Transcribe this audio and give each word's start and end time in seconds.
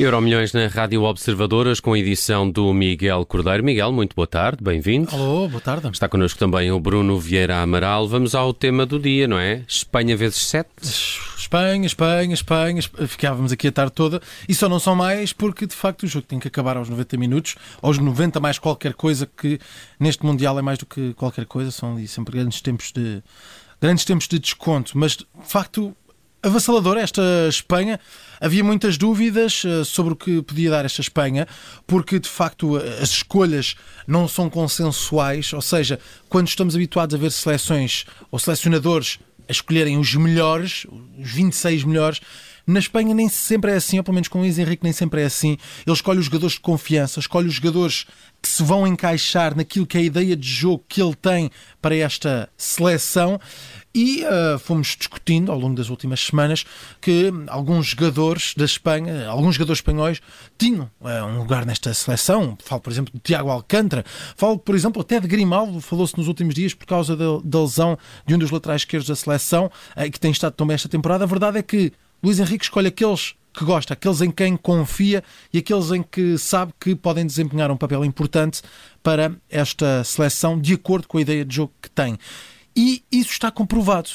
Euromilhões 0.00 0.54
na 0.54 0.66
Rádio 0.66 1.02
Observadoras 1.02 1.78
com 1.78 1.92
a 1.92 1.98
edição 1.98 2.50
do 2.50 2.72
Miguel 2.72 3.26
Cordeiro. 3.26 3.62
Miguel, 3.62 3.92
muito 3.92 4.16
boa 4.16 4.26
tarde, 4.26 4.64
bem-vindo. 4.64 5.14
Alô, 5.14 5.46
boa 5.46 5.60
tarde. 5.60 5.90
Está 5.92 6.08
connosco 6.08 6.38
também 6.38 6.72
o 6.72 6.80
Bruno 6.80 7.20
Vieira 7.20 7.58
Amaral. 7.58 8.08
Vamos 8.08 8.34
ao 8.34 8.54
tema 8.54 8.86
do 8.86 8.98
dia, 8.98 9.28
não 9.28 9.38
é? 9.38 9.62
Espanha 9.68 10.16
vezes 10.16 10.38
7. 10.46 10.70
Espanha, 11.36 11.84
Espanha, 11.84 12.32
Espanha, 12.32 12.80
ficávamos 13.06 13.52
aqui 13.52 13.68
a 13.68 13.72
tarde 13.72 13.92
toda 13.92 14.22
e 14.48 14.54
só 14.54 14.70
não 14.70 14.78
são 14.80 14.96
mais 14.96 15.34
porque 15.34 15.66
de 15.66 15.74
facto 15.74 16.04
o 16.04 16.06
jogo 16.06 16.26
tem 16.26 16.38
que 16.38 16.48
acabar 16.48 16.78
aos 16.78 16.88
90 16.88 17.18
minutos, 17.18 17.56
aos 17.82 17.98
90 17.98 18.40
mais 18.40 18.58
qualquer 18.58 18.94
coisa 18.94 19.26
que 19.26 19.58
neste 19.98 20.24
Mundial 20.24 20.58
é 20.58 20.62
mais 20.62 20.78
do 20.78 20.86
que 20.86 21.12
qualquer 21.12 21.44
coisa, 21.44 21.70
são 21.70 21.92
ali 21.92 22.08
sempre 22.08 22.38
grandes 22.38 22.62
tempos 22.62 22.90
de 22.90 23.22
grandes 23.80 24.04
tempos 24.04 24.28
de 24.28 24.38
desconto, 24.38 24.96
mas 24.96 25.16
de 25.16 25.26
facto 25.44 25.94
avassaladora 26.42 27.00
esta 27.00 27.22
Espanha. 27.48 28.00
Havia 28.40 28.64
muitas 28.64 28.96
dúvidas 28.96 29.62
uh, 29.64 29.84
sobre 29.84 30.14
o 30.14 30.16
que 30.16 30.42
podia 30.42 30.70
dar 30.70 30.84
esta 30.84 31.00
Espanha, 31.00 31.46
porque 31.86 32.18
de 32.18 32.28
facto 32.28 32.76
as 32.76 33.10
escolhas 33.10 33.76
não 34.06 34.26
são 34.26 34.48
consensuais, 34.48 35.52
ou 35.52 35.60
seja, 35.60 35.98
quando 36.28 36.48
estamos 36.48 36.74
habituados 36.74 37.14
a 37.14 37.18
ver 37.18 37.30
seleções 37.30 38.04
ou 38.30 38.38
selecionadores 38.38 39.18
a 39.48 39.52
escolherem 39.52 39.98
os 39.98 40.14
melhores, 40.14 40.86
os 41.18 41.30
26 41.32 41.84
melhores, 41.84 42.20
na 42.66 42.78
Espanha 42.78 43.12
nem 43.12 43.28
sempre 43.28 43.72
é 43.72 43.74
assim, 43.74 43.98
ou 43.98 44.04
pelo 44.04 44.14
menos 44.14 44.28
com 44.28 44.38
o 44.38 44.42
Luís 44.42 44.58
Henrique 44.58 44.84
nem 44.84 44.92
sempre 44.92 45.22
é 45.22 45.24
assim. 45.24 45.58
Ele 45.84 45.94
escolhe 45.94 46.20
os 46.20 46.26
jogadores 46.26 46.54
de 46.54 46.60
confiança, 46.60 47.18
escolhe 47.18 47.48
os 47.48 47.54
jogadores 47.54 48.06
que 48.40 48.48
se 48.48 48.62
vão 48.62 48.86
encaixar 48.86 49.56
naquilo 49.56 49.86
que 49.86 49.98
é 49.98 50.00
a 50.00 50.04
ideia 50.04 50.36
de 50.36 50.48
jogo 50.48 50.84
que 50.88 51.02
ele 51.02 51.14
tem 51.14 51.50
para 51.82 51.96
esta 51.96 52.48
seleção. 52.56 53.40
E 53.92 54.22
uh, 54.22 54.58
fomos 54.58 54.96
discutindo 54.96 55.50
ao 55.50 55.58
longo 55.58 55.74
das 55.74 55.88
últimas 55.88 56.20
semanas 56.20 56.64
que 57.00 57.32
alguns 57.48 57.88
jogadores 57.88 58.54
da 58.56 58.64
Espanha, 58.64 59.26
alguns 59.26 59.56
jogadores 59.56 59.78
espanhóis, 59.78 60.20
tinham 60.56 60.88
uh, 61.00 61.24
um 61.26 61.38
lugar 61.38 61.66
nesta 61.66 61.92
seleção. 61.92 62.56
Falo, 62.62 62.80
por 62.80 62.92
exemplo, 62.92 63.12
de 63.12 63.20
Tiago 63.20 63.50
Alcântara. 63.50 64.04
Falo, 64.36 64.58
por 64.58 64.76
exemplo, 64.76 65.02
até 65.02 65.18
de 65.18 65.26
Grimaldo. 65.26 65.80
Falou-se 65.80 66.16
nos 66.16 66.28
últimos 66.28 66.54
dias 66.54 66.72
por 66.72 66.86
causa 66.86 67.16
da, 67.16 67.60
lesão 67.60 67.98
de 68.24 68.34
um 68.34 68.38
dos 68.38 68.52
laterais 68.52 68.82
esquerdos 68.82 69.08
da 69.08 69.16
seleção, 69.16 69.70
uh, 69.96 70.10
que 70.10 70.20
tem 70.20 70.30
estado 70.30 70.52
tão 70.52 70.66
bem 70.66 70.74
esta 70.74 70.88
temporada. 70.88 71.24
A 71.24 71.26
verdade 71.26 71.58
é 71.58 71.62
que 71.62 71.92
Luís 72.22 72.38
Henrique 72.38 72.64
escolhe 72.64 72.86
aqueles 72.86 73.34
que 73.52 73.64
gosta, 73.64 73.94
aqueles 73.94 74.20
em 74.20 74.30
quem 74.30 74.56
confia 74.56 75.24
e 75.52 75.58
aqueles 75.58 75.90
em 75.90 76.02
que 76.02 76.38
sabe 76.38 76.72
que 76.78 76.94
podem 76.94 77.26
desempenhar 77.26 77.70
um 77.70 77.76
papel 77.76 78.04
importante 78.04 78.62
para 79.02 79.32
esta 79.48 80.04
seleção 80.04 80.60
de 80.60 80.74
acordo 80.74 81.08
com 81.08 81.18
a 81.18 81.20
ideia 81.20 81.44
de 81.44 81.56
jogo 81.56 81.72
que 81.82 81.90
tem. 81.90 82.16
E 82.74 83.02
isso 83.10 83.30
está 83.30 83.50
comprovado. 83.50 84.10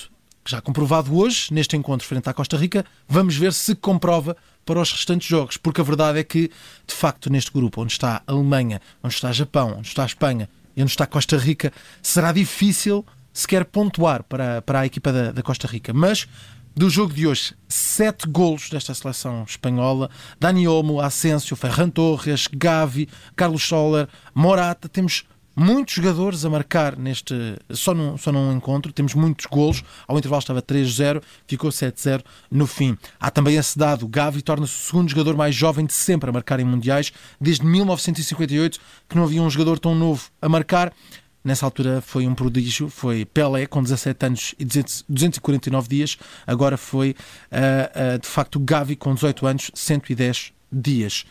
Já 0.48 0.62
comprovado 0.62 1.18
hoje, 1.18 1.52
neste 1.52 1.76
encontro 1.76 2.08
frente 2.08 2.30
à 2.30 2.34
Costa 2.34 2.56
Rica, 2.56 2.86
vamos 3.08 3.36
ver 3.36 3.52
se 3.52 3.74
comprova 3.74 4.38
para 4.64 4.80
os 4.80 4.92
restantes 4.92 5.28
jogos, 5.28 5.58
porque 5.58 5.82
a 5.82 5.84
verdade 5.84 6.20
é 6.20 6.24
que, 6.24 6.52
de 6.86 6.94
facto, 6.94 7.32
neste 7.32 7.52
grupo, 7.52 7.82
onde 7.82 7.94
está 7.94 8.22
a 8.26 8.32
Alemanha, 8.32 8.82
onde 9.04 9.14
está 9.14 9.32
Japão, 9.32 9.76
onde 9.78 9.88
está 9.88 10.04
a 10.04 10.06
Espanha 10.06 10.50
e 10.76 10.82
onde 10.82 10.92
está 10.92 11.08
Costa 11.08 11.38
Rica, 11.38 11.74
será 12.02 12.32
difícil 12.32 13.06
sequer 13.34 13.66
pontuar 13.66 14.24
para, 14.24 14.62
para 14.62 14.82
a 14.82 14.86
equipa 14.86 15.12
da, 15.12 15.32
da 15.32 15.42
Costa 15.44 15.68
Rica. 15.68 15.94
Mas 15.94 16.28
do 16.76 16.90
jogo 16.90 17.14
de 17.14 17.26
hoje, 17.26 17.56
sete 17.70 18.28
golos 18.28 18.70
desta 18.70 18.94
seleção 18.94 19.46
espanhola. 19.48 20.10
Dani 20.40 20.68
Olmo, 20.68 21.00
Asensio, 21.00 21.56
Ferran 21.56 21.90
Torres, 21.90 22.48
Gavi, 22.52 23.08
Carlos 23.36 23.64
Soler, 23.64 24.10
Morata. 24.34 24.90
Temos 24.90 25.24
muitos 25.56 25.96
jogadores 25.96 26.44
a 26.44 26.50
marcar 26.50 26.98
neste 26.98 27.34
só 27.72 27.94
num, 27.94 28.18
só 28.18 28.32
num 28.32 28.52
encontro, 28.52 28.92
temos 28.92 29.14
muitos 29.14 29.46
golos, 29.46 29.84
ao 30.08 30.18
intervalo 30.18 30.40
estava 30.40 30.62
3-0, 30.62 31.22
ficou 31.48 31.70
7-0 31.70 32.24
no 32.52 32.68
fim. 32.68 32.98
Há 33.20 33.32
também 33.32 33.56
esse 33.56 33.78
dado, 33.78 34.08
Gavi 34.08 34.42
torna-se 34.42 34.74
o 34.74 34.86
segundo 34.86 35.10
jogador 35.10 35.36
mais 35.36 35.56
jovem 35.56 35.86
de 35.86 35.94
sempre 35.94 36.30
a 36.30 36.34
marcar 36.34 36.60
em 36.60 36.66
mundiais, 36.66 37.14
desde 37.40 37.66
1958 37.66 38.80
que 39.08 39.16
não 39.16 39.24
havia 39.24 39.42
um 39.42 39.50
jogador 39.50 39.80
tão 39.80 39.96
novo 39.96 40.30
a 40.42 40.50
marcar. 40.50 40.92
Nessa 41.44 41.64
altura 41.64 42.02
foi 42.02 42.26
um 42.26 42.34
prodígio, 42.34 42.90
foi 42.90 43.24
Pelé 43.24 43.68
com 43.68 43.82
17 43.82 44.26
anos 44.26 44.56
e 44.58 44.66
249 44.66 45.88
dias, 45.88 46.18
agora 46.48 46.76
foi 46.76 47.12
uh, 47.52 48.16
uh, 48.16 48.20
de 48.20 48.28
facto 48.28 48.60
Gavi 48.60 48.96
com 48.96 49.14
18 49.14 49.46
anos, 49.46 49.72
110 49.76 50.52
dias. 50.72 51.24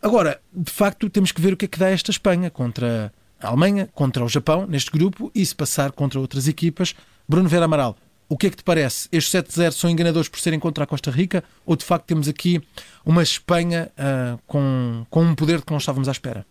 Agora, 0.00 0.40
de 0.52 0.70
facto, 0.70 1.10
temos 1.10 1.32
que 1.32 1.40
ver 1.40 1.52
o 1.52 1.56
que 1.56 1.64
é 1.64 1.68
que 1.68 1.80
dá 1.80 1.90
esta 1.90 2.12
Espanha 2.12 2.48
contra 2.48 3.12
a 3.40 3.48
Alemanha, 3.48 3.88
contra 3.94 4.24
o 4.24 4.28
Japão, 4.28 4.66
neste 4.66 4.90
grupo, 4.90 5.30
e 5.34 5.44
se 5.44 5.54
passar 5.54 5.92
contra 5.92 6.18
outras 6.18 6.48
equipas. 6.48 6.94
Bruno 7.28 7.48
Vera 7.48 7.64
Amaral, 7.64 7.96
o 8.28 8.36
que 8.36 8.48
é 8.48 8.50
que 8.50 8.56
te 8.56 8.64
parece? 8.64 9.08
Estes 9.12 9.40
7-0 9.42 9.72
são 9.72 9.90
enganadores 9.90 10.28
por 10.28 10.40
serem 10.40 10.58
contra 10.58 10.84
a 10.84 10.86
Costa 10.86 11.10
Rica 11.10 11.44
ou 11.64 11.76
de 11.76 11.84
facto 11.84 12.06
temos 12.06 12.28
aqui 12.28 12.60
uma 13.04 13.22
Espanha 13.22 13.90
uh, 13.96 14.38
com, 14.46 15.06
com 15.08 15.22
um 15.22 15.34
poder 15.34 15.58
de 15.58 15.64
que 15.64 15.70
não 15.70 15.78
estávamos 15.78 16.08
à 16.08 16.12
espera? 16.12 16.44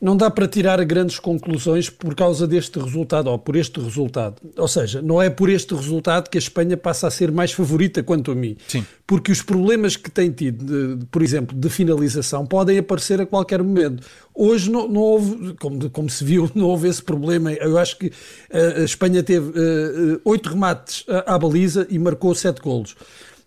Não 0.00 0.16
dá 0.16 0.30
para 0.30 0.46
tirar 0.46 0.82
grandes 0.84 1.18
conclusões 1.18 1.90
por 1.90 2.14
causa 2.14 2.46
deste 2.46 2.78
resultado, 2.78 3.28
ou 3.28 3.38
por 3.38 3.56
este 3.56 3.80
resultado. 3.80 4.36
Ou 4.56 4.68
seja, 4.68 5.02
não 5.02 5.20
é 5.20 5.28
por 5.28 5.50
este 5.50 5.74
resultado 5.74 6.30
que 6.30 6.38
a 6.38 6.40
Espanha 6.40 6.76
passa 6.76 7.08
a 7.08 7.10
ser 7.10 7.32
mais 7.32 7.50
favorita, 7.50 8.04
quanto 8.04 8.30
a 8.30 8.34
mim. 8.36 8.56
Sim. 8.68 8.86
Porque 9.04 9.32
os 9.32 9.42
problemas 9.42 9.96
que 9.96 10.10
tem 10.10 10.30
tido, 10.30 10.96
de, 10.96 11.04
por 11.06 11.22
exemplo, 11.22 11.58
de 11.58 11.68
finalização, 11.68 12.46
podem 12.46 12.78
aparecer 12.78 13.20
a 13.20 13.26
qualquer 13.26 13.60
momento. 13.62 14.06
Hoje 14.32 14.70
não, 14.70 14.86
não 14.86 15.00
houve, 15.00 15.54
como, 15.54 15.90
como, 15.90 16.08
se 16.08 16.24
viu, 16.24 16.48
não 16.54 16.66
houve 16.66 16.88
esse 16.88 17.02
problema. 17.02 17.52
Eu 17.52 17.76
acho 17.78 17.98
que 17.98 18.06
uh, 18.06 18.80
a 18.80 18.84
Espanha 18.84 19.24
teve 19.24 19.50
uh, 19.50 20.20
oito 20.24 20.50
remates 20.50 21.04
à, 21.08 21.34
à 21.34 21.38
baliza 21.38 21.84
e 21.90 21.98
marcou 21.98 22.32
sete 22.32 22.62
golos. 22.62 22.94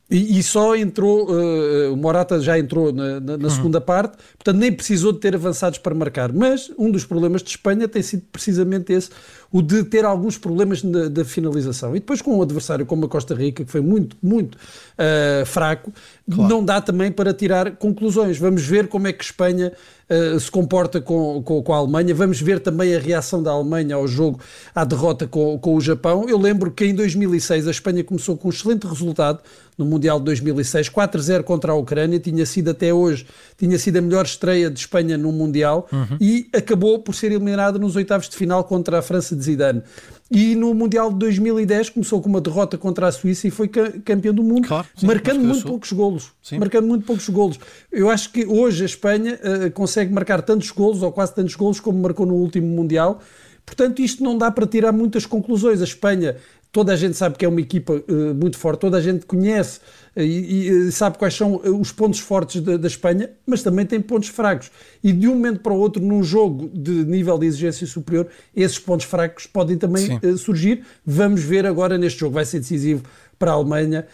E, 0.10 0.38
e, 0.38 0.44
só 0.44 0.76
entrou, 0.76 1.32
uh, 1.32 1.92
o 1.92 1.98
Morata 1.98 2.40
já 2.40 2.60
entrou 2.60 2.94
na, 2.94 3.20
na, 3.20 3.38
na 3.38 3.44
uhum. 3.46 3.50
segunda 3.50 3.82
parte, 3.82 4.18
portanto 4.38 4.58
nem 4.58 4.72
precisou 4.72 5.12
de 5.12 5.20
ter 5.20 5.34
avançados 5.34 5.80
para 5.80 5.96
marcar. 5.96 6.32
Mas 6.32 6.72
um 6.78 6.92
dos 6.92 7.04
problemas 7.06 7.42
de 7.42 7.50
Espanha 7.50 7.88
tem 7.88 8.04
sido 8.04 8.22
precisamente 8.32 8.94
esse, 8.94 9.10
o 9.56 9.62
de 9.62 9.86
ter 9.86 10.04
alguns 10.04 10.38
problemas 10.38 10.82
da 10.82 11.24
finalização. 11.24 11.96
E 11.96 12.00
depois 12.02 12.22
com 12.22 12.40
um 12.40 12.42
adversário 12.42 12.86
como 12.86 13.06
a 13.06 13.08
Costa 13.08 13.34
Rica, 13.34 13.64
que 13.64 13.72
foi 13.72 13.80
muito, 13.80 14.18
muito 14.22 14.56
uh, 14.56 15.46
fraco, 15.46 15.94
claro. 16.30 16.50
não 16.50 16.62
dá 16.62 16.82
também 16.82 17.10
para 17.10 17.34
tirar 17.34 17.72
conclusões. 17.78 18.38
Vamos 18.38 18.66
ver 18.66 18.90
como 18.90 19.08
é 19.08 19.14
que 19.14 19.24
Espanha 19.24 19.72
uh, 20.10 20.38
se 20.38 20.52
comporta 20.52 21.00
com, 21.00 21.42
com, 21.42 21.64
com, 21.64 21.74
a 21.74 21.78
Alemanha, 21.78 22.14
vamos 22.14 22.42
ver 22.42 22.60
também 22.60 22.94
a 22.94 23.00
reação 23.00 23.42
da 23.42 23.52
Alemanha 23.52 23.96
ao 23.96 24.06
jogo, 24.06 24.42
à 24.74 24.84
derrota 24.84 25.26
com, 25.26 25.58
com 25.58 25.76
o 25.76 25.80
Japão. 25.80 26.26
Eu 26.28 26.38
lembro 26.38 26.70
que 26.70 26.86
em 26.86 26.94
2006 26.94 27.68
a 27.68 27.72
Espanha 27.72 28.04
começou 28.04 28.36
com 28.36 28.50
um 28.50 28.52
excelente 28.52 28.86
resultado 28.86 29.40
no 29.78 29.86
Mundial 29.86 30.20
de 30.20 30.26
2006, 30.26 30.90
4-0 30.90 31.44
contra 31.44 31.74
a 31.74 31.76
Ucrânia, 31.76 32.18
tinha 32.20 32.46
sido 32.46 32.72
até 32.72 32.94
hoje, 32.94 33.28
tinha 33.58 33.78
sido 33.78 33.98
a 33.98 34.02
melhor 34.02 34.26
estreia 34.26 34.70
de 34.70 34.80
Espanha 34.80 35.18
no 35.18 35.32
Mundial 35.32 35.88
uhum. 35.92 36.18
e 36.20 36.48
acabou 36.54 37.00
por 37.00 37.14
ser 37.14 37.28
eliminada 37.28 37.78
nos 37.78 37.96
oitavos 37.96 38.30
de 38.30 38.38
final 38.38 38.64
contra 38.64 39.00
a 39.00 39.02
França 39.02 39.36
de 39.36 39.44
Zidane. 39.46 39.82
E 40.30 40.56
no 40.56 40.74
Mundial 40.74 41.12
de 41.12 41.20
2010 41.20 41.92
começou 41.92 42.22
com 42.22 42.28
uma 42.28 42.42
derrota 42.42 42.78
contra 42.78 43.08
a 43.08 43.12
Suíça 43.12 43.48
e 43.48 43.52
foi 43.52 43.68
campeão 43.68 44.34
do 44.34 44.42
mundo, 44.42 44.68
claro, 44.68 44.88
sim, 44.96 45.06
marcando 45.06 45.40
muito 45.40 45.66
poucos 45.66 45.92
golos. 45.92 46.32
Sim. 46.42 46.58
Marcando 46.58 46.88
muito 46.88 47.06
poucos 47.06 47.30
golos. 47.30 47.60
Eu 47.92 48.10
acho 48.10 48.32
que 48.32 48.46
hoje 48.46 48.84
a 48.84 48.86
Espanha 48.86 49.40
uh, 49.44 49.72
consegue 49.72 50.12
marcar 50.12 50.42
tantos 50.42 50.72
golos, 50.72 51.04
ou 51.04 51.12
quase 51.12 51.36
tantos 51.36 51.56
golos, 51.56 51.80
como 51.80 52.00
marcou 52.00 52.26
no 52.26 52.34
último 52.34 52.68
Mundial. 52.68 53.22
Portanto, 53.66 54.02
isto 54.02 54.24
não 54.24 54.38
dá 54.38 54.52
para 54.52 54.66
tirar 54.66 54.92
muitas 54.92 55.26
conclusões. 55.26 55.82
A 55.82 55.86
Espanha 55.86 56.38
toda 56.75 56.91
a 56.91 56.96
gente 56.97 57.16
sabe 57.16 57.38
que 57.38 57.46
é 57.46 57.47
uma 57.47 57.62
equipa 57.62 57.94
uh, 57.94 58.36
muito 58.36 58.58
forte, 58.58 58.81
toda 58.81 58.97
a 58.97 59.02
gente 59.02 59.25
conhece 59.25 59.80
uh, 60.13 60.19
e, 60.19 60.68
e, 60.68 60.91
sabe 60.91 61.18
quais 61.18 61.34
são 61.34 61.62
eh, 61.63 61.69
os 61.69 61.94
pontos 61.94 62.19
fortes 62.19 62.62
da, 62.62 62.75
da, 62.75 62.86
Espanha, 62.86 63.30
mas 63.47 63.63
também 63.63 63.86
tem 63.86 64.02
pontos 64.02 64.28
fracos. 64.28 64.69
E 65.02 65.14
de 65.14 65.25
um 65.25 65.35
momento 65.35 65.62
para 65.62 65.72
o 65.72 65.78
outro, 65.78 66.03
num 66.03 66.22
jogo 66.22 66.69
de 66.74 67.06
nível 67.06 67.38
de 67.38 67.46
exigência 67.46 67.88
superior, 67.88 68.28
esses 68.53 68.78
pontos 68.78 69.06
fracos 69.06 69.47
podem 69.47 69.78
também 69.78 70.19
uh, 70.22 70.38
surgir. 70.38 70.84
Vamos 71.06 71.41
ver 71.44 71.66
agora 71.66 71.97
neste 71.97 72.19
jogo, 72.19 72.34
vai 72.34 72.44
ser 72.44 72.59
decisivo 72.59 73.03
para 73.40 73.52
a 73.52 73.53
Alemanha, 73.53 74.08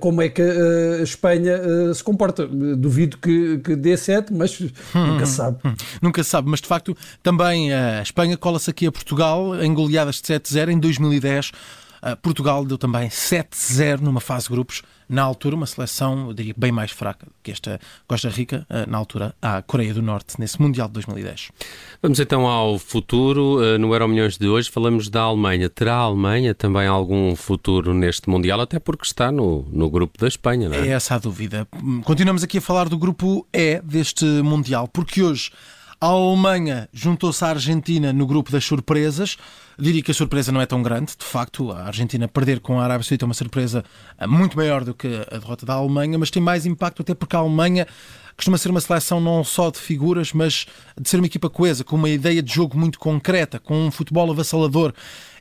como 0.00 0.20
é 0.20 0.28
que 0.28 0.42
a 0.42 1.02
Espanha 1.02 1.58
se 1.94 2.04
comporta. 2.04 2.46
Duvido 2.46 3.16
que, 3.16 3.56
que 3.64 3.74
dê 3.74 3.96
7, 3.96 4.34
mas 4.34 4.60
hum, 4.60 4.68
nunca 4.94 5.24
se 5.24 5.32
sabe. 5.32 5.58
Hum, 5.64 5.74
nunca 6.02 6.22
se 6.22 6.28
sabe, 6.28 6.50
mas 6.50 6.60
de 6.60 6.68
facto 6.68 6.94
também 7.22 7.72
a 7.72 8.02
Espanha 8.02 8.36
cola-se 8.36 8.68
aqui 8.68 8.86
a 8.86 8.92
Portugal 8.92 9.58
em 9.62 9.72
goleadas 9.72 10.16
de 10.16 10.30
7-0 10.30 10.72
em 10.72 10.78
2010 10.78 11.52
Uh, 12.02 12.16
Portugal 12.16 12.64
deu 12.64 12.78
também 12.78 13.08
7-0 13.08 14.00
numa 14.00 14.20
fase 14.20 14.44
de 14.44 14.50
grupos, 14.50 14.82
na 15.08 15.22
altura 15.22 15.54
uma 15.54 15.66
seleção, 15.66 16.28
eu 16.28 16.34
diria, 16.34 16.54
bem 16.56 16.72
mais 16.72 16.90
fraca 16.90 17.26
que 17.42 17.50
esta 17.50 17.80
Costa 18.06 18.28
Rica, 18.28 18.66
uh, 18.68 18.90
na 18.90 18.98
altura 18.98 19.34
a 19.40 19.62
Coreia 19.62 19.94
do 19.94 20.02
Norte, 20.02 20.34
nesse 20.38 20.60
Mundial 20.60 20.88
de 20.88 20.94
2010. 20.94 21.50
Vamos 22.02 22.18
então 22.20 22.46
ao 22.46 22.78
futuro. 22.78 23.60
Uh, 23.60 23.78
no 23.78 23.92
Euro 23.92 24.08
Milhões 24.08 24.36
de 24.36 24.48
hoje 24.48 24.70
falamos 24.70 25.08
da 25.08 25.22
Alemanha. 25.22 25.68
Terá 25.68 25.94
a 25.94 26.00
Alemanha 26.00 26.54
também 26.54 26.86
algum 26.86 27.34
futuro 27.36 27.94
neste 27.94 28.28
Mundial, 28.28 28.60
até 28.60 28.78
porque 28.78 29.04
está 29.04 29.30
no, 29.30 29.64
no 29.70 29.88
grupo 29.88 30.18
da 30.18 30.26
Espanha, 30.26 30.68
não 30.68 30.76
é? 30.76 30.88
É 30.88 30.90
essa 30.92 31.14
a 31.14 31.18
dúvida. 31.18 31.66
Continuamos 32.04 32.42
aqui 32.42 32.58
a 32.58 32.60
falar 32.60 32.88
do 32.88 32.98
grupo 32.98 33.46
E 33.52 33.80
deste 33.82 34.24
Mundial, 34.24 34.88
porque 34.88 35.22
hoje 35.22 35.50
A 35.98 36.08
Alemanha 36.08 36.90
juntou-se 36.92 37.42
à 37.42 37.48
Argentina 37.48 38.12
no 38.12 38.26
grupo 38.26 38.52
das 38.52 38.64
surpresas. 38.64 39.38
Diria 39.78 40.02
que 40.02 40.10
a 40.10 40.14
surpresa 40.14 40.52
não 40.52 40.60
é 40.60 40.66
tão 40.66 40.82
grande. 40.82 41.14
De 41.18 41.24
facto, 41.24 41.72
a 41.72 41.84
Argentina 41.84 42.28
perder 42.28 42.60
com 42.60 42.78
a 42.78 42.84
Arábia 42.84 43.02
Saudita 43.02 43.24
é 43.24 43.28
uma 43.28 43.34
surpresa 43.34 43.82
eh, 44.18 44.26
muito 44.26 44.58
maior 44.58 44.84
do 44.84 44.94
que 44.94 45.06
a 45.06 45.38
derrota 45.38 45.64
da 45.64 45.72
Alemanha, 45.72 46.18
mas 46.18 46.30
tem 46.30 46.42
mais 46.42 46.66
impacto 46.66 47.00
até 47.00 47.14
porque 47.14 47.34
a 47.34 47.38
Alemanha 47.38 47.86
costuma 48.36 48.58
ser 48.58 48.68
uma 48.70 48.80
seleção 48.80 49.22
não 49.22 49.42
só 49.42 49.70
de 49.70 49.78
figuras, 49.78 50.34
mas 50.34 50.66
de 51.00 51.08
ser 51.08 51.16
uma 51.16 51.26
equipa 51.26 51.48
coesa, 51.48 51.82
com 51.82 51.96
uma 51.96 52.10
ideia 52.10 52.42
de 52.42 52.52
jogo 52.52 52.76
muito 52.78 52.98
concreta, 52.98 53.58
com 53.58 53.86
um 53.86 53.90
futebol 53.90 54.30
avassalador. 54.30 54.92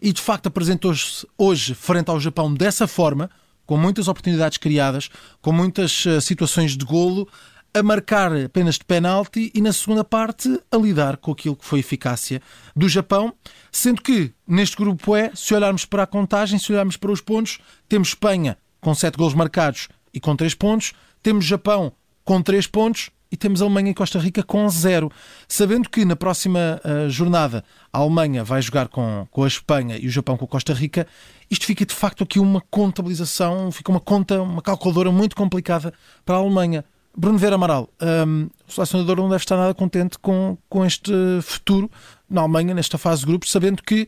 E 0.02 0.14
de 0.14 0.22
facto 0.22 0.48
apresentou-se 0.48 1.28
hoje 1.38 1.74
frente 1.74 2.10
ao 2.10 2.20
Japão 2.20 2.54
dessa 2.54 2.88
forma, 2.88 3.30
com 3.66 3.76
muitas 3.76 4.08
oportunidades 4.08 4.58
criadas, 4.58 5.10
com 5.42 5.52
muitas 5.52 6.06
uh, 6.06 6.22
situações 6.22 6.78
de 6.78 6.86
golo, 6.86 7.28
a 7.76 7.84
marcar 7.84 8.34
apenas 8.34 8.76
de 8.76 8.86
penalti 8.86 9.52
e 9.54 9.62
na 9.62 9.74
segunda 9.74 10.02
parte 10.02 10.62
a 10.72 10.78
lidar 10.78 11.18
com 11.18 11.34
aquilo 11.34 11.58
que 11.58 11.66
foi 11.66 11.80
a 11.80 11.82
eficácia 11.82 12.42
do 12.74 12.88
Japão, 12.88 13.34
sendo 13.70 14.02
que 14.02 14.32
neste 14.48 14.78
grupo 14.78 15.14
é, 15.14 15.30
se 15.36 15.54
olharmos 15.54 15.84
para 15.84 16.04
a 16.04 16.08
contagem, 16.08 16.58
se 16.58 16.72
olharmos 16.72 16.96
para 16.96 17.12
os 17.12 17.20
pontos, 17.20 17.60
temos 17.90 18.08
Espanha 18.08 18.58
com 18.80 18.96
7 18.96 19.18
gols 19.18 19.34
marcados 19.34 19.90
e 20.14 20.22
com 20.22 20.34
3 20.38 20.56
pontos, 20.56 20.94
temos 21.22 21.44
Japão 21.44 21.92
com 22.24 22.42
3 22.42 22.66
pontos 22.68 23.10
e 23.30 23.36
temos 23.36 23.62
Alemanha 23.62 23.92
e 23.92 23.94
Costa 23.94 24.20
Rica 24.20 24.42
com 24.42 24.70
0. 24.70 25.12
Sabendo 25.46 25.90
que 25.90 26.06
na 26.06 26.16
próxima 26.16 26.80
uh, 26.86 27.10
jornada 27.10 27.62
a 27.92 27.98
Alemanha 27.98 28.42
vai 28.42 28.62
jogar 28.62 28.88
com, 28.88 29.28
com 29.30 29.44
a 29.44 29.48
Espanha 29.48 29.98
e 29.98 30.08
o 30.08 30.10
Japão 30.10 30.38
com 30.38 30.46
a 30.46 30.48
Costa 30.48 30.74
Rica, 30.74 31.06
isto 31.52 31.66
fica 31.66 31.86
de 31.86 31.94
facto 31.94 32.24
aqui 32.24 32.40
uma 32.40 32.62
contabilização, 32.62 33.70
fica 33.70 33.92
uma 33.92 34.00
conta, 34.00 34.42
uma 34.42 34.62
calculadora 34.62 35.12
muito 35.12 35.36
complicada 35.36 35.94
para 36.24 36.36
a 36.36 36.40
Alemanha. 36.40 36.86
Bruno 37.18 37.38
Vera 37.38 37.56
Amaral, 37.56 37.90
um, 38.28 38.50
o 38.68 38.72
selecionador 38.72 39.18
não 39.18 39.30
deve 39.30 39.42
estar 39.42 39.56
nada 39.56 39.74
contente 39.74 40.20
com, 40.20 40.58
com 40.68 40.86
este 40.86 41.12
futuro 41.42 41.90
na 42.30 42.42
Alemanha, 42.42 42.74
nesta 42.74 42.98
fase 42.98 43.22
de 43.22 43.28
grupos, 43.28 43.52
sabendo 43.52 43.82
que 43.82 44.08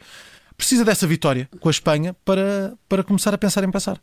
precisa 0.58 0.84
dessa 0.84 1.08
vitória 1.08 1.48
com 1.60 1.70
a 1.70 1.72
Espanha 1.72 2.16
para, 2.26 2.74
para 2.90 3.04
começar 3.04 3.34
a 3.34 3.38
pensar 3.38 3.64
em 3.64 3.72
passar. 3.72 4.02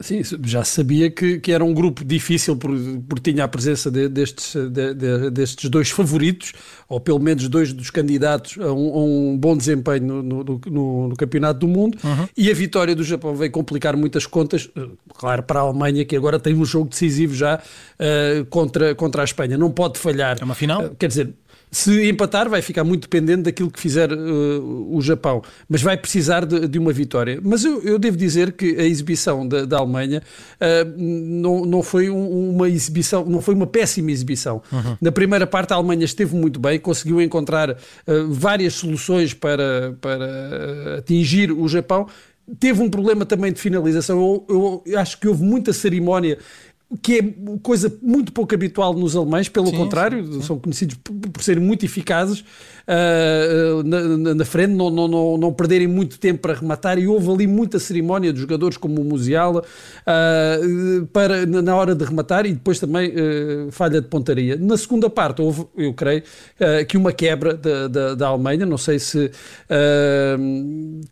Sim, 0.00 0.22
já 0.44 0.64
sabia 0.64 1.08
que, 1.08 1.38
que 1.38 1.52
era 1.52 1.64
um 1.64 1.72
grupo 1.72 2.04
difícil 2.04 2.56
por, 2.56 2.70
por 3.08 3.20
tinha 3.20 3.44
a 3.44 3.48
presença 3.48 3.88
de, 3.92 4.08
destes, 4.08 4.52
de, 4.52 4.92
de, 4.92 5.30
destes 5.30 5.70
dois 5.70 5.88
favoritos, 5.88 6.52
ou 6.88 6.98
pelo 6.98 7.20
menos 7.20 7.48
dois 7.48 7.72
dos 7.72 7.90
candidatos 7.90 8.58
a 8.58 8.72
um, 8.72 8.92
a 8.92 9.04
um 9.04 9.38
bom 9.38 9.56
desempenho 9.56 10.04
no, 10.04 10.22
no, 10.22 10.44
no, 10.66 11.08
no, 11.08 11.16
Campeonato 11.16 11.60
do 11.60 11.68
Mundo, 11.68 11.96
uhum. 12.02 12.28
e 12.36 12.50
a 12.50 12.54
vitória 12.54 12.94
do 12.94 13.04
Japão 13.04 13.36
veio 13.36 13.52
complicar 13.52 13.96
muitas 13.96 14.26
contas, 14.26 14.68
eh, 14.76 14.88
claro, 15.16 15.44
para 15.44 15.60
a 15.60 15.62
Alemanha, 15.62 16.04
que 16.04 16.16
agora 16.16 16.40
tem 16.40 16.56
um 16.56 16.64
jogo 16.64 16.88
decisivo 16.88 17.32
já 17.32 17.56
uh, 17.60 18.44
contra, 18.46 18.96
contra 18.96 19.22
a 19.22 19.24
Espanha. 19.24 19.56
Não 19.56 19.70
pode 19.70 20.00
falhar. 20.00 20.36
É 20.40 20.44
uma 20.44 20.56
final? 20.56 20.86
Uh, 20.86 20.96
quer 20.96 21.06
dizer, 21.06 21.32
se 21.74 22.08
empatar, 22.08 22.48
vai 22.48 22.62
ficar 22.62 22.84
muito 22.84 23.02
dependente 23.02 23.42
daquilo 23.42 23.68
que 23.68 23.80
fizer 23.80 24.12
uh, 24.12 24.96
o 24.96 25.00
Japão, 25.00 25.42
mas 25.68 25.82
vai 25.82 25.96
precisar 25.96 26.46
de, 26.46 26.68
de 26.68 26.78
uma 26.78 26.92
vitória. 26.92 27.40
Mas 27.42 27.64
eu, 27.64 27.82
eu, 27.82 27.98
devo 27.98 28.16
dizer 28.16 28.52
que 28.52 28.76
a 28.78 28.84
exibição 28.84 29.46
da, 29.46 29.64
da 29.64 29.78
Alemanha 29.78 30.22
uh, 30.60 30.94
não, 30.96 31.66
não 31.66 31.82
foi 31.82 32.08
um, 32.08 32.50
uma 32.50 32.68
exibição, 32.68 33.24
não 33.24 33.40
foi 33.40 33.54
uma 33.54 33.66
péssima 33.66 34.12
exibição. 34.12 34.62
Uhum. 34.70 34.96
Na 35.00 35.10
primeira 35.10 35.48
parte, 35.48 35.72
a 35.72 35.76
Alemanha 35.76 36.04
esteve 36.04 36.36
muito 36.36 36.60
bem, 36.60 36.78
conseguiu 36.78 37.20
encontrar 37.20 37.70
uh, 37.70 37.76
várias 38.28 38.74
soluções 38.74 39.34
para, 39.34 39.96
para 40.00 40.98
atingir 40.98 41.50
o 41.50 41.66
Japão 41.66 42.06
teve 42.60 42.82
um 42.82 42.90
problema 42.90 43.24
também 43.24 43.52
de 43.52 43.60
finalização. 43.60 44.44
Eu, 44.48 44.82
eu, 44.86 44.98
acho 44.98 45.18
que 45.18 45.26
houve 45.26 45.42
muita 45.42 45.72
cerimónia 45.72 46.38
que 47.02 47.18
é 47.18 47.58
coisa 47.62 47.92
muito 48.02 48.32
pouco 48.32 48.54
habitual 48.54 48.94
nos 48.94 49.16
alemães, 49.16 49.48
pelo 49.48 49.68
sim, 49.68 49.76
contrário, 49.76 50.24
sim, 50.24 50.32
sim. 50.34 50.42
são 50.42 50.58
conhecidos 50.58 50.96
por, 50.96 51.14
por 51.14 51.42
serem 51.42 51.62
muito 51.62 51.84
eficazes 51.84 52.44
uh, 52.88 53.82
na, 53.82 54.34
na, 54.34 54.44
frente, 54.44 54.72
não, 54.72 54.90
não, 54.90 55.08
não, 55.08 55.36
não, 55.36 55.52
perderem 55.52 55.86
muito 55.86 56.18
tempo 56.18 56.40
para 56.40 56.54
rematar, 56.54 56.98
e 56.98 57.06
houve 57.06 57.30
ali 57.30 57.46
muita 57.46 57.78
cerimónia 57.78 58.32
de 58.32 58.40
jogadores 58.40 58.76
como 58.76 59.00
o 59.00 59.04
Musiala 59.04 59.62
uh, 59.62 61.06
para, 61.06 61.46
na 61.46 61.74
hora 61.74 61.94
de 61.94 62.04
rematar 62.04 62.46
e 62.46 62.52
depois 62.52 62.78
também 62.78 63.10
uh, 63.10 63.70
falha 63.70 64.00
de 64.00 64.08
pontaria. 64.08 64.56
Na 64.56 64.76
segunda 64.76 65.08
parte 65.08 65.42
houve, 65.42 65.66
eu 65.76 65.92
creio, 65.92 66.22
que 66.88 66.96
uma 66.96 67.12
quebra 67.12 67.54
da, 67.54 67.88
da, 67.88 68.14
da, 68.14 68.26
Alemanha, 68.28 68.66
não 68.66 68.78
sei 68.78 68.98
se 68.98 69.30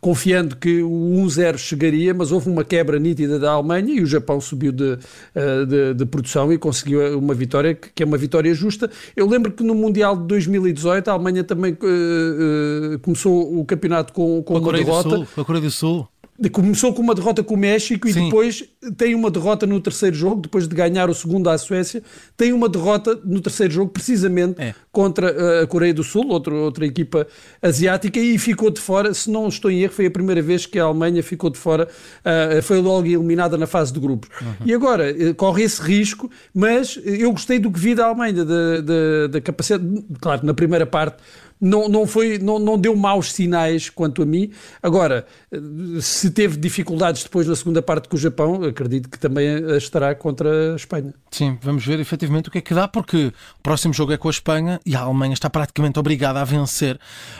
confiando 0.00 0.56
que 0.56 0.82
o 0.82 0.90
1-0 0.90 1.56
chegaria, 1.58 2.14
mas 2.14 2.32
houve 2.32 2.48
uma 2.48 2.64
quebra 2.64 2.98
nítida 2.98 3.38
da 3.38 3.52
Alemanha 3.52 3.94
e 3.94 4.02
o 4.02 4.06
Japão 4.06 4.40
subiu 4.40 4.72
de, 4.72 4.96
de, 5.68 5.71
de 5.94 6.04
produção 6.06 6.52
e 6.52 6.58
conseguiu 6.58 7.18
uma 7.18 7.34
vitória 7.34 7.74
que 7.74 8.02
é 8.02 8.06
uma 8.06 8.18
vitória 8.18 8.52
justa. 8.54 8.90
Eu 9.16 9.26
lembro 9.26 9.52
que 9.52 9.62
no 9.62 9.74
Mundial 9.74 10.16
de 10.16 10.26
2018 10.26 11.08
a 11.08 11.14
Alemanha 11.14 11.42
também 11.42 11.62
também 11.62 11.72
uh, 11.72 12.94
uh, 12.94 12.98
começou 13.00 13.58
o 13.58 13.64
campeonato 13.64 14.12
com, 14.12 14.42
com, 14.42 14.54
com 14.54 14.60
uma 14.60 14.72
derrota. 14.72 15.08
Sul, 15.08 15.28
com 15.34 15.40
a 15.40 15.44
Coreia 15.44 15.64
do 15.64 15.70
Sul. 15.70 16.08
Começou 16.50 16.92
com 16.92 17.02
uma 17.02 17.14
derrota 17.14 17.42
com 17.42 17.54
o 17.54 17.56
México 17.56 18.08
Sim. 18.08 18.20
e 18.20 18.24
depois 18.24 18.64
tem 18.96 19.14
uma 19.14 19.30
derrota 19.30 19.66
no 19.66 19.80
terceiro 19.80 20.16
jogo, 20.16 20.42
depois 20.42 20.66
de 20.66 20.74
ganhar 20.74 21.08
o 21.08 21.14
segundo 21.14 21.48
à 21.48 21.56
Suécia, 21.56 22.02
tem 22.36 22.52
uma 22.52 22.68
derrota 22.68 23.18
no 23.24 23.40
terceiro 23.40 23.72
jogo, 23.72 23.90
precisamente 23.90 24.60
é. 24.60 24.74
contra 24.90 25.28
eh, 25.28 25.62
a 25.62 25.66
Coreia 25.66 25.94
do 25.94 26.02
Sul, 26.02 26.28
outra, 26.28 26.54
outra 26.54 26.84
equipa 26.84 27.26
asiática, 27.60 28.18
e 28.18 28.38
ficou 28.38 28.70
de 28.70 28.80
fora, 28.80 29.14
se 29.14 29.30
não 29.30 29.48
estou 29.48 29.70
em 29.70 29.82
erro, 29.82 29.92
foi 29.92 30.06
a 30.06 30.10
primeira 30.10 30.42
vez 30.42 30.66
que 30.66 30.78
a 30.78 30.84
Alemanha 30.84 31.22
ficou 31.22 31.50
de 31.50 31.58
fora, 31.58 31.86
uh, 31.86 32.62
foi 32.62 32.80
logo 32.80 33.06
eliminada 33.06 33.56
na 33.56 33.66
fase 33.66 33.92
de 33.92 34.00
grupos. 34.00 34.28
Uhum. 34.40 34.66
E 34.66 34.74
agora, 34.74 35.12
uh, 35.12 35.34
corre 35.34 35.62
esse 35.62 35.80
risco, 35.80 36.30
mas 36.52 36.98
eu 37.04 37.30
gostei 37.30 37.58
do 37.58 37.70
que 37.70 37.78
vi 37.78 37.94
da 37.94 38.06
Alemanha, 38.06 38.44
da, 38.44 38.80
da, 38.80 39.26
da 39.30 39.40
capacidade, 39.40 39.84
claro, 40.20 40.44
na 40.44 40.54
primeira 40.54 40.86
parte 40.86 41.18
não, 41.62 41.88
não, 41.88 42.06
foi, 42.08 42.38
não, 42.38 42.58
não 42.58 42.76
deu 42.76 42.96
maus 42.96 43.32
sinais 43.32 43.88
quanto 43.88 44.22
a 44.22 44.26
mim. 44.26 44.50
Agora, 44.82 45.24
se 46.00 46.30
teve 46.32 46.56
dificuldades 46.56 47.22
depois 47.22 47.46
na 47.46 47.54
segunda 47.54 47.80
parte 47.80 48.08
com 48.08 48.16
o 48.16 48.18
Japão, 48.18 48.64
acredito 48.64 49.08
que 49.08 49.16
também 49.16 49.46
estará 49.76 50.12
contra 50.12 50.72
a 50.72 50.76
Espanha. 50.76 51.14
Sim, 51.30 51.56
vamos 51.62 51.86
ver 51.86 52.00
efetivamente 52.00 52.48
o 52.48 52.52
que 52.52 52.58
é 52.58 52.60
que 52.60 52.74
dá, 52.74 52.88
porque 52.88 53.32
o 53.58 53.62
próximo 53.62 53.94
jogo 53.94 54.12
é 54.12 54.16
com 54.16 54.26
a 54.26 54.30
Espanha 54.32 54.80
e 54.84 54.96
a 54.96 55.00
Alemanha 55.00 55.34
está 55.34 55.48
praticamente 55.48 56.00
obrigada 56.00 56.40
a 56.40 56.44
vencer 56.44 56.98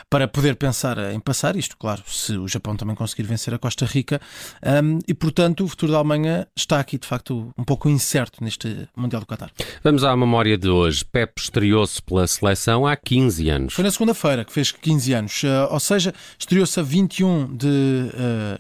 para 0.09 0.29
poder 0.29 0.55
pensar 0.55 0.99
em 1.13 1.19
passar 1.19 1.57
isto, 1.57 1.77
claro, 1.77 2.03
se 2.07 2.37
o 2.37 2.47
Japão 2.47 2.77
também 2.77 2.95
conseguir 2.95 3.25
vencer 3.25 3.53
a 3.53 3.59
Costa 3.59 3.85
Rica. 3.85 4.21
Um, 4.65 4.99
e, 5.09 5.13
portanto, 5.13 5.65
o 5.65 5.69
futuro 5.69 5.91
da 5.91 5.99
Alemanha 5.99 6.47
está 6.57 6.79
aqui, 6.79 6.97
de 6.97 7.07
facto, 7.07 7.53
um 7.59 7.65
pouco 7.65 7.89
incerto 7.89 8.43
neste 8.43 8.89
Mundial 8.97 9.21
do 9.21 9.27
Qatar. 9.27 9.51
Vamos 9.83 10.05
à 10.05 10.17
memória 10.17 10.57
de 10.57 10.69
hoje. 10.69 11.05
Pep 11.05 11.33
estreou-se 11.39 12.01
pela 12.01 12.27
seleção 12.27 12.87
há 12.87 12.97
15 12.97 13.49
anos. 13.49 13.75
Foi 13.75 13.83
na 13.83 13.91
segunda 13.91 14.12
segunda-feira, 14.13 14.45
que 14.45 14.53
fez 14.53 14.71
15 14.71 15.13
anos, 15.13 15.43
uh, 15.43 15.69
ou 15.71 15.81
seja, 15.81 16.15
estreou-se 16.39 16.79
a 16.79 16.83
21 16.83 17.57
de 17.57 17.67
uh, 17.67 18.11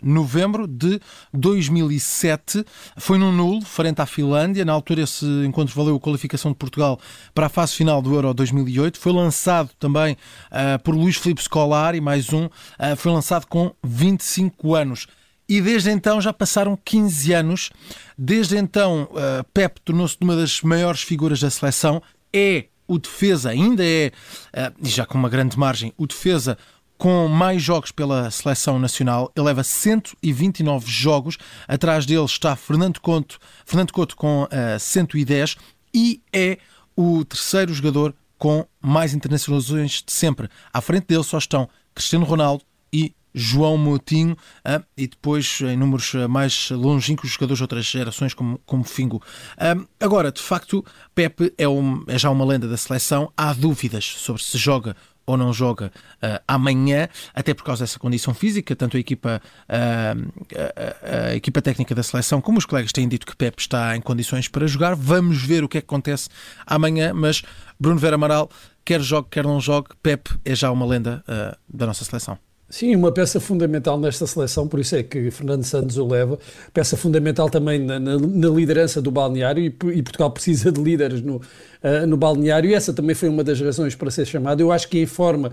novembro 0.02 0.66
de 0.66 1.00
2007. 1.32 2.64
Foi 2.96 3.18
num 3.18 3.30
nulo, 3.30 3.62
frente 3.62 4.00
à 4.00 4.06
Finlândia. 4.06 4.64
Na 4.64 4.72
altura, 4.72 5.02
esse 5.02 5.24
encontro 5.46 5.74
valeu 5.74 5.96
a 5.96 6.00
qualificação 6.00 6.50
de 6.50 6.56
Portugal 6.56 6.98
para 7.34 7.46
a 7.46 7.48
fase 7.48 7.74
final 7.74 8.02
do 8.02 8.14
Euro 8.14 8.34
2008. 8.34 8.98
Foi 8.98 9.12
lançado 9.12 9.70
também 9.78 10.14
uh, 10.14 10.82
por 10.82 10.94
Luís 10.94 11.16
Filipe 11.16 11.42
Scolari, 11.42 12.00
mais 12.00 12.32
um. 12.32 12.48
foi 12.96 13.12
lançado 13.12 13.46
com 13.46 13.72
25 13.84 14.74
anos. 14.74 15.06
E 15.48 15.60
desde 15.60 15.90
então 15.90 16.20
já 16.20 16.32
passaram 16.32 16.78
15 16.82 17.32
anos. 17.32 17.70
Desde 18.16 18.56
então, 18.56 19.08
Pep 19.52 19.80
tornou-se 19.84 20.16
uma 20.20 20.34
das 20.34 20.62
maiores 20.62 21.02
figuras 21.02 21.40
da 21.40 21.50
seleção. 21.50 22.00
É 22.32 22.66
o 22.92 22.98
defesa 22.98 23.50
ainda 23.50 23.84
é, 23.84 24.12
eh, 24.52 24.72
e 24.82 24.88
já 24.88 25.06
com 25.06 25.16
uma 25.16 25.28
grande 25.28 25.58
margem, 25.58 25.92
o 25.96 26.06
defesa 26.06 26.58
com 26.98 27.26
mais 27.26 27.62
jogos 27.62 27.90
pela 27.90 28.30
seleção 28.30 28.78
nacional. 28.78 29.32
Ele 29.34 29.46
leva 29.46 29.64
129 29.64 30.88
jogos. 30.88 31.36
Atrás 31.66 32.06
dele 32.06 32.24
está 32.24 32.54
Fernando 32.54 33.00
Couto, 33.00 33.38
Fernando 33.64 33.92
Couto 33.92 34.14
com 34.14 34.44
uh, 34.44 34.48
eh, 34.50 34.78
110 34.78 35.56
e 35.92 36.22
é 36.32 36.58
o 36.96 37.24
terceiro 37.24 37.72
jogador 37.74 38.14
com 38.38 38.66
mais 38.80 39.14
internacionalizações 39.14 40.02
de 40.04 40.12
sempre. 40.12 40.48
À 40.72 40.80
frente 40.80 41.06
dele 41.06 41.24
só 41.24 41.38
estão 41.38 41.68
Cristiano 41.94 42.24
Ronaldo 42.24 42.62
e 42.92 43.14
João 43.34 43.76
Moutinho 43.76 44.32
uh, 44.32 44.84
e 44.96 45.06
depois 45.06 45.60
em 45.60 45.76
números 45.76 46.12
mais 46.28 46.70
longínquos 46.70 47.30
jogadores 47.30 47.58
de 47.58 47.64
outras 47.64 47.86
gerações 47.86 48.34
como, 48.34 48.60
como 48.66 48.84
Fingo. 48.84 49.22
Uh, 49.56 49.86
agora, 50.00 50.30
de 50.30 50.40
facto, 50.40 50.84
Pepe 51.14 51.52
é, 51.56 51.68
um, 51.68 52.04
é, 52.06 52.18
já 52.18 52.30
uma 52.30 52.44
lenda 52.44 52.68
da 52.68 52.76
seleção. 52.76 53.32
Há 53.36 53.52
dúvidas 53.52 54.04
sobre 54.04 54.42
se 54.42 54.58
joga 54.58 54.96
ou 55.24 55.36
não 55.36 55.52
joga 55.52 55.92
uh, 56.16 56.42
amanhã, 56.48 57.08
até 57.32 57.54
por 57.54 57.62
causa 57.62 57.84
dessa 57.84 57.98
condição 57.98 58.34
física, 58.34 58.74
tanto 58.74 58.96
a 58.96 59.00
equipa, 59.00 59.40
a, 59.68 61.28
a, 61.30 61.34
equipa 61.36 61.62
técnica 61.62 61.94
da 61.94 62.02
seleção 62.02 62.40
como 62.40 62.58
os 62.58 62.66
colegas 62.66 62.90
têm 62.90 63.08
dito 63.08 63.24
que 63.24 63.36
Pepe 63.36 63.62
está 63.62 63.96
em 63.96 64.00
condições 64.00 64.48
para 64.48 64.66
jogar. 64.66 64.96
Vamos 64.96 65.40
ver 65.40 65.62
o 65.62 65.68
que 65.68 65.78
é 65.78 65.80
que 65.80 65.86
acontece 65.86 66.28
amanhã, 66.66 67.12
mas 67.14 67.42
Bruno 67.78 68.00
Vera 68.00 68.16
Amaral, 68.16 68.50
quer 68.84 69.00
jogue, 69.00 69.28
quer 69.30 69.44
não 69.44 69.60
jogue, 69.60 69.90
Pepe 70.02 70.30
é 70.44 70.56
já 70.56 70.72
uma 70.72 70.84
lenda 70.84 71.24
da 71.72 71.86
nossa 71.86 72.04
seleção. 72.04 72.36
Sim, 72.72 72.96
uma 72.96 73.12
peça 73.12 73.38
fundamental 73.38 74.00
nesta 74.00 74.26
seleção, 74.26 74.66
por 74.66 74.80
isso 74.80 74.96
é 74.96 75.02
que 75.02 75.30
Fernando 75.30 75.62
Santos 75.62 75.98
o 75.98 76.06
leva, 76.08 76.38
peça 76.72 76.96
fundamental 76.96 77.50
também 77.50 77.78
na, 77.78 78.00
na, 78.00 78.16
na 78.18 78.48
liderança 78.48 79.02
do 79.02 79.10
balneário 79.10 79.62
e, 79.62 79.66
e, 79.66 80.02
Portugal 80.02 80.30
precisa 80.30 80.72
de 80.72 80.80
líderes 80.82 81.20
no, 81.20 81.36
uh, 81.36 82.06
no 82.08 82.16
balneário 82.16 82.70
e 82.70 82.74
essa 82.74 82.90
também 82.90 83.14
foi 83.14 83.28
uma 83.28 83.44
das 83.44 83.60
razões 83.60 83.94
para 83.94 84.10
ser 84.10 84.24
chamado. 84.24 84.60
Eu 84.60 84.72
acho 84.72 84.88
que 84.88 84.98
em 84.98 85.04
forma 85.04 85.52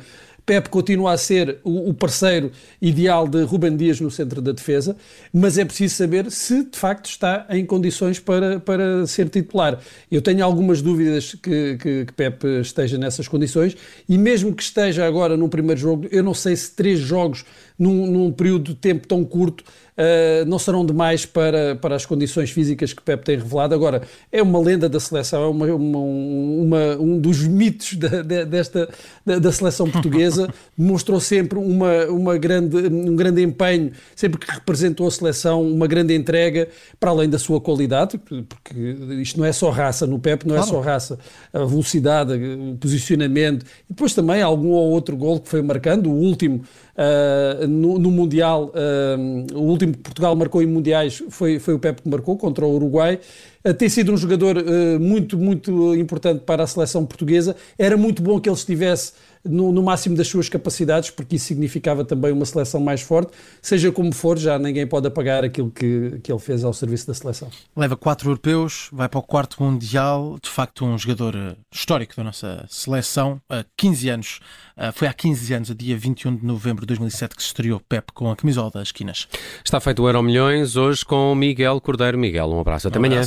Pep 0.50 0.68
continua 0.68 1.12
a 1.12 1.18
ser 1.18 1.60
o, 1.63 1.94
parceiro 1.94 2.51
ideal 2.82 3.27
de 3.27 3.44
Ruben 3.44 3.77
Dias 3.77 4.01
no 4.01 4.10
centro 4.10 4.41
da 4.41 4.51
defesa, 4.51 4.98
mas 5.32 5.60
é 5.60 5.63
preciso 5.63 5.94
saber 5.94 6.32
se 6.32 6.63
de 6.63 6.75
facto 6.75 7.06
está 7.06 7.46
em 7.51 7.63
condições 7.63 8.20
para, 8.20 8.60
para 8.60 9.06
ser 9.06 9.29
titular. 9.29 9.79
Eu 10.12 10.24
tenho 10.24 10.44
algumas 10.44 10.82
dúvidas 10.82 11.36
que, 11.36 11.77
que, 11.77 12.06
que 12.08 12.13
Pep 12.13 12.44
esteja 12.62 12.98
nessas 12.98 13.27
condições 13.27 13.77
e 14.08 14.18
mesmo 14.18 14.51
que 14.51 14.63
esteja 14.63 15.06
agora 15.06 15.38
num 15.38 15.50
primeiro 15.50 15.79
jogo, 15.79 16.08
eu 16.10 16.24
não 16.24 16.34
sei 16.34 16.56
se 16.56 16.72
três 16.72 16.98
jogos 16.98 17.46
num, 17.79 18.05
num 18.05 18.31
período 18.31 18.74
de 18.74 18.75
tempo 18.75 19.07
tão 19.07 19.24
curto 19.24 19.63
uh, 20.00 20.45
não 20.45 20.57
serão 20.57 20.86
demais 20.86 21.25
para, 21.25 21.75
para 21.75 21.95
as 21.95 22.05
condições 22.05 22.50
físicas 22.51 22.93
que 22.93 23.01
Pep 23.01 23.24
tem 23.24 23.38
revelado. 23.38 23.75
Agora, 23.75 24.01
é 24.31 24.41
uma 24.41 24.59
lenda 24.59 24.88
da 24.88 25.00
seleção, 25.00 25.43
é 25.43 25.48
uma, 25.48 25.65
uma, 25.65 26.00
uma 26.00 26.98
um 26.98 27.19
dos 27.19 27.43
mitos 27.43 27.93
da, 27.95 28.21
desta, 28.21 28.89
da, 29.25 29.39
da, 29.39 29.51
seleção 29.51 29.89
portuguesa. 29.91 30.53
Demonstrou 30.77 31.19
sempre 31.19 31.59
uma, 31.59 32.05
uma 32.05 32.38
grande, 32.38 32.77
um 32.77 33.15
grande 33.15 33.41
empenho, 33.41 33.91
sempre 34.15 34.39
que 34.39 34.51
representou 34.51 35.07
a 35.07 35.12
seleção, 35.12 35.62
uma 35.62 35.88
grande 35.88 36.15
entrega, 36.15 36.69
para 37.00 37.12
além 37.12 37.29
da 37.29 37.39
sua 37.39 37.59
qualidade, 37.59 38.17
porque 38.17 38.75
isto 39.21 39.38
não 39.39 39.45
é 39.45 39.51
só 39.51 39.69
raça, 39.69 40.07
no 40.07 40.19
Pep 40.19 40.48
não 40.48 40.55
é 40.55 40.59
claro. 40.59 40.71
é 40.71 40.75
só 40.75 40.81
raça, 40.81 41.19
a 41.51 41.65
velocidade, 41.65 42.33
o 42.33 42.77
posicionamento, 42.77 43.63
e 43.63 43.89
depois 43.89 44.13
também 44.13 44.41
algum 44.41 44.69
ou 44.69 44.89
outro 44.89 45.17
gol 45.17 45.39
que 45.39 45.50
foi 45.50 45.62
marcando, 45.62 46.09
o 46.09 46.13
último 46.13 46.63
Uh, 47.00 47.65
no, 47.65 47.98
no, 47.98 48.12
Mundial, 48.12 48.74
uh, 48.75 49.58
o 49.58 49.62
último 49.62 49.94
que 49.94 50.00
Portugal 50.00 50.36
marcou 50.36 50.62
em 50.62 50.65
Mundiais 50.65 51.24
foi, 51.29 51.58
foi 51.58 51.74
o 51.74 51.79
Pepe 51.79 52.01
que 52.01 52.10
marcou 52.10 52.36
contra 52.36 52.65
o 52.65 52.75
Uruguai. 52.75 53.22
Uh, 53.65 53.74
tem 53.74 53.88
sido 53.88 54.12
um 54.12 54.18
jogador 54.18 54.58
muito, 55.00 55.38
muito 55.38 55.96
importante 55.96 56.41
para 56.41 56.63
a 56.63 56.68
seleção 56.68 57.06
portuguesa. 57.06 57.56
Era 57.77 57.96
muito 57.96 58.22
bom 58.22 58.38
que 58.38 58.50
ele 58.50 58.56
estivesse 58.58 59.13
no, 59.43 59.72
no, 59.72 59.81
máximo 59.81 60.15
das 60.15 60.27
suas 60.27 60.50
capacidades, 60.50 61.10
porque 61.10 61.36
isso 61.36 61.46
significava 61.46 62.03
também 62.03 62.31
uma 62.31 62.46
seleção 62.46 62.79
mais 62.79 63.01
forte. 63.01 63.31
Seja 63.62 63.91
como 63.91 64.13
for, 64.13 64.38
já 64.38 64.60
ninguém 64.60 64.86
pode 64.86 65.08
apagar 65.08 65.43
aquilo 65.43 65.72
que, 65.72 66.19
que 66.22 66.31
ele 66.31 66.39
fez 66.39 66.63
ao 66.63 66.74
serviço 66.74 67.08
da 67.08 67.13
seleção. 67.13 67.50
Leva 67.75 67.96
quatro 67.96 68.29
europeus, 68.29 68.89
vai 68.91 69.08
para 69.08 69.19
o 69.19 69.24
quarto 69.24 69.62
Mundial, 69.63 70.38
de 70.41 70.50
facto 70.50 70.86
um 70.86 70.98
jogador 70.98 71.36
eh, 71.36 71.55
histórico 71.74 72.15
da 72.15 72.24
nossa 72.24 72.65
seleção, 72.69 73.41
há 73.50 73.63
15 73.77 74.10
anos, 74.10 74.39
eh, 74.77 74.91
foi 74.91 75.08
há 75.08 75.13
15 75.13 75.53
anos, 75.53 75.72
a 75.72 75.74
dia 75.74 75.98
21 75.98 76.36
de 76.38 76.46
novembro 76.46 76.81
de 76.81 76.88
2007, 76.88 77.36
que 77.36 77.41
se 77.41 77.48
estreou 77.48 77.79
Pep 77.79 78.12
com 78.13 78.31
a 78.31 78.36
camisola 78.36 78.72
das 78.72 78.89
esquinas. 78.89 79.27
Está 79.63 79.79
feito 79.79 80.03
o 80.03 80.08
Euro 80.08 80.22
Milhões, 80.22 80.75
hoje 80.75 81.03
com 81.05 81.34
Miguel 81.36 81.79
Cordeiro. 81.81 82.17
Miguel, 82.17 82.50
um 82.50 82.60
abraço, 82.60 82.88
até 82.88 82.98
um 82.98 83.05
amanhã. 83.05 83.22